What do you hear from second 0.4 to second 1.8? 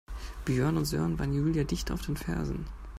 Björn und Sören waren Julia